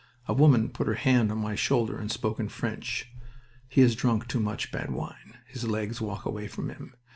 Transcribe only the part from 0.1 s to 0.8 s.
A woman